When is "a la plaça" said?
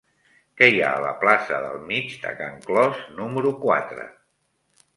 0.93-1.59